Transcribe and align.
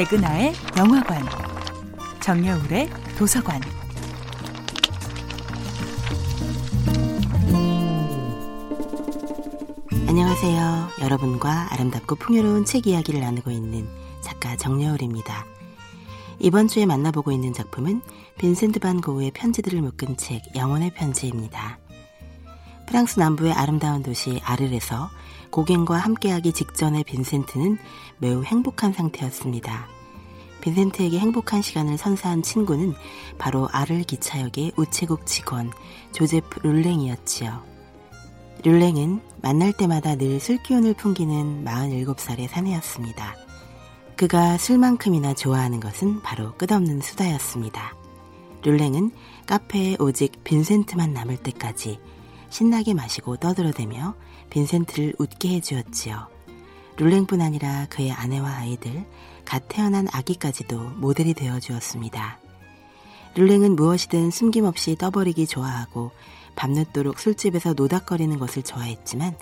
백은하의 0.00 0.54
영화관, 0.78 1.22
정여울의 2.20 2.88
도서관. 3.18 3.60
안녕하세요. 10.08 10.88
여러분과 11.02 11.68
아름답고 11.74 12.14
풍요로운 12.14 12.64
책 12.64 12.86
이야기를 12.86 13.20
나누고 13.20 13.50
있는 13.50 13.86
작가 14.22 14.56
정여울입니다. 14.56 15.44
이번 16.38 16.66
주에 16.66 16.86
만나보고 16.86 17.30
있는 17.30 17.52
작품은 17.52 18.00
빈센트 18.38 18.80
반 18.80 19.02
고흐의 19.02 19.32
편지들을 19.32 19.82
묶은 19.82 20.16
책 20.16 20.40
영혼의 20.56 20.94
편지입니다. 20.94 21.78
프랑스 22.90 23.20
남부의 23.20 23.52
아름다운 23.52 24.02
도시 24.02 24.40
아르에서 24.42 25.10
고갱과 25.50 25.96
함께하기 25.96 26.52
직전의 26.52 27.04
빈센트는 27.04 27.78
매우 28.18 28.42
행복한 28.42 28.92
상태였습니다. 28.92 29.86
빈센트에게 30.60 31.20
행복한 31.20 31.62
시간을 31.62 31.96
선사한 31.96 32.42
친구는 32.42 32.94
바로 33.38 33.68
아를 33.70 34.02
기차역의 34.02 34.72
우체국 34.76 35.24
직원 35.24 35.70
조제프 36.10 36.66
룰랭이었지요. 36.66 37.62
룰랭은 38.64 39.20
만날 39.40 39.72
때마다 39.72 40.16
늘 40.16 40.40
술기운을 40.40 40.94
풍기는 40.94 41.64
47살의 41.64 42.48
사내였습니다. 42.48 43.36
그가 44.16 44.58
술만큼이나 44.58 45.34
좋아하는 45.34 45.78
것은 45.78 46.22
바로 46.22 46.54
끝없는 46.56 47.02
수다였습니다. 47.02 47.94
룰랭은 48.64 49.12
카페에 49.46 49.96
오직 50.00 50.42
빈센트만 50.42 51.12
남을 51.12 51.36
때까지 51.36 52.00
신나게 52.50 52.94
마시고 52.94 53.36
떠들어대며 53.36 54.14
빈센트를 54.50 55.14
웃게 55.18 55.48
해주었지요. 55.50 56.28
룰랭뿐 56.96 57.40
아니라 57.40 57.86
그의 57.88 58.12
아내와 58.12 58.50
아이들, 58.50 59.06
갓 59.44 59.62
태어난 59.68 60.06
아기까지도 60.12 60.78
모델이 60.96 61.34
되어 61.34 61.58
주었습니다. 61.58 62.38
룰랭은 63.36 63.76
무엇이든 63.76 64.30
숨김없이 64.30 64.96
떠버리기 64.96 65.46
좋아하고 65.46 66.10
밤늦도록 66.56 67.18
술집에서 67.18 67.72
노닥거리는 67.74 68.38
것을 68.38 68.62
좋아했지만 68.62 69.34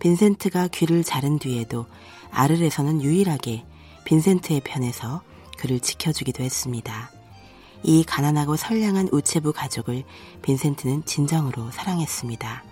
빈센트가 0.00 0.68
귀를 0.68 1.04
자른 1.04 1.38
뒤에도 1.38 1.86
아르에서는 2.30 3.02
유일하게 3.02 3.64
빈센트의 4.04 4.60
편에서 4.64 5.22
그를 5.58 5.78
지켜주기도 5.78 6.42
했습니다. 6.42 7.10
이 7.82 8.04
가난하고 8.04 8.56
선량한 8.56 9.08
우체부 9.12 9.52
가족을 9.52 10.04
빈센트는 10.42 11.04
진정으로 11.04 11.70
사랑했습니다. 11.70 12.64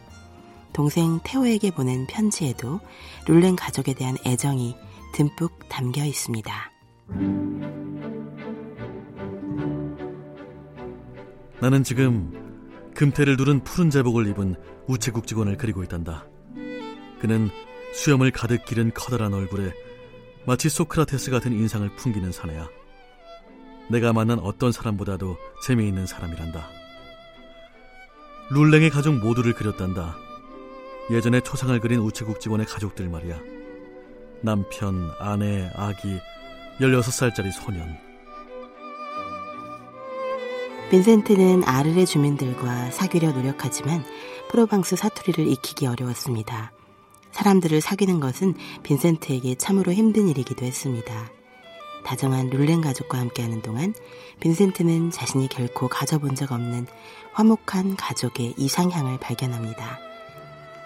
동생 0.72 1.18
테오에게 1.24 1.70
보낸 1.72 2.06
편지에도 2.06 2.80
룰렌 3.26 3.56
가족에 3.56 3.94
대한 3.94 4.16
애정이 4.26 4.76
듬뿍 5.14 5.68
담겨 5.68 6.04
있습니다. 6.04 6.72
나는 11.60 11.82
지금 11.82 12.90
금태를 12.94 13.36
두른 13.36 13.64
푸른 13.64 13.90
제복을 13.90 14.28
입은 14.28 14.56
우체국 14.86 15.26
직원을 15.26 15.56
그리고 15.56 15.82
있단다. 15.82 16.26
그는 17.20 17.50
수염을 17.94 18.30
가득 18.30 18.64
기른 18.64 18.92
커다란 18.94 19.34
얼굴에 19.34 19.72
마치 20.46 20.68
소크라테스 20.68 21.30
같은 21.30 21.52
인상을 21.52 21.88
풍기는 21.96 22.30
사내야. 22.30 22.68
내가 23.90 24.12
만난 24.12 24.38
어떤 24.38 24.72
사람보다도 24.72 25.36
재미있는 25.62 26.06
사람이란다. 26.06 26.68
룰랭의 28.50 28.90
가족 28.90 29.14
모두를 29.14 29.52
그렸단다. 29.52 30.16
예전에 31.10 31.40
초상을 31.40 31.78
그린 31.80 32.00
우체국 32.00 32.40
직원의 32.40 32.66
가족들 32.66 33.08
말이야. 33.08 33.38
남편, 34.42 35.10
아내, 35.18 35.70
아기, 35.74 36.18
16살짜리 36.80 37.50
소년. 37.50 37.98
빈센트는 40.90 41.64
아르레 41.64 42.06
주민들과 42.06 42.90
사귀려 42.90 43.32
노력하지만 43.32 44.04
프로방스 44.48 44.96
사투리를 44.96 45.46
익히기 45.46 45.86
어려웠습니다. 45.86 46.72
사람들을 47.32 47.80
사귀는 47.82 48.20
것은 48.20 48.54
빈센트에게 48.82 49.54
참으로 49.56 49.92
힘든 49.92 50.28
일이기도 50.28 50.64
했습니다. 50.64 51.30
다정한 52.08 52.48
룰렌 52.48 52.80
가족과 52.80 53.18
함께하는 53.18 53.60
동안 53.60 53.92
빈센트는 54.40 55.10
자신이 55.10 55.46
결코 55.48 55.88
가져본 55.88 56.36
적 56.36 56.52
없는 56.52 56.86
화목한 57.34 57.96
가족의 57.96 58.54
이상향을 58.56 59.18
발견합니다. 59.18 59.98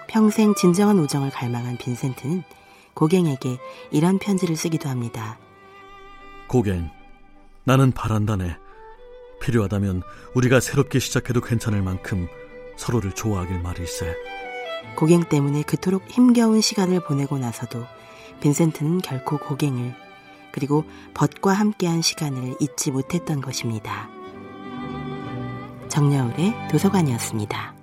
평생 0.08 0.52
진정한 0.56 0.98
우정을 0.98 1.30
갈망한 1.30 1.76
빈센트는 1.76 2.42
고갱에게 2.94 3.56
이런 3.92 4.18
편지를 4.18 4.56
쓰기도 4.56 4.88
합니다. 4.88 5.38
고갱, 6.48 6.90
나는 7.62 7.92
바란다네. 7.92 8.56
필요하다면 9.40 10.02
우리가 10.34 10.58
새롭게 10.58 10.98
시작해도 10.98 11.40
괜찮을 11.40 11.82
만큼 11.82 12.26
서로를 12.76 13.12
좋아하길 13.12 13.60
말일세. 13.60 14.12
고갱 14.96 15.28
때문에 15.28 15.62
그토록 15.62 16.02
힘겨운 16.08 16.60
시간을 16.60 17.04
보내고 17.04 17.38
나서도 17.38 17.86
빈센트는 18.40 19.02
결코 19.02 19.38
고갱을 19.38 20.01
그리고 20.52 20.84
벗과 21.14 21.52
함께한 21.52 22.02
시간을 22.02 22.56
잊지 22.60 22.90
못했던 22.90 23.40
것입니다. 23.40 24.08
정여울의 25.88 26.68
도서관이었습니다. 26.70 27.81